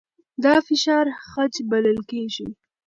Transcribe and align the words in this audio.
دا 0.43 0.55
فشار 0.67 1.05
خج 1.29 1.53
بلل 1.69 1.99
کېږي. 2.11 2.47